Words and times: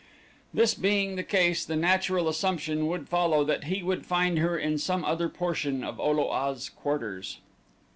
This 0.51 0.73
being 0.73 1.15
the 1.15 1.21
case 1.21 1.63
the 1.63 1.75
natural 1.75 2.27
assumption 2.27 2.87
would 2.87 3.07
follow 3.07 3.43
that 3.43 3.65
he 3.65 3.83
would 3.83 4.03
find 4.03 4.39
her 4.39 4.57
in 4.57 4.79
some 4.79 5.05
other 5.05 5.29
portion 5.29 5.83
of 5.83 5.99
O 5.99 6.09
lo 6.09 6.49
a's 6.51 6.69
quarters. 6.69 7.37